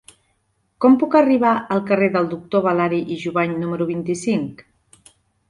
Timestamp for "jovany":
3.27-3.55